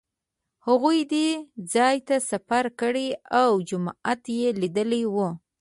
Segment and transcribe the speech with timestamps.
[0.67, 1.27] هغوی دې
[1.73, 5.15] ځای ته سفر کړی و او جومات یې لیدلی و.